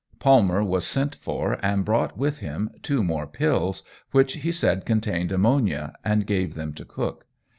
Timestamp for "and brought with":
1.63-2.39